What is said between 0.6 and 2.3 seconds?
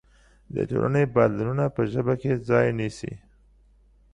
ټولنې بدلونونه په ژبه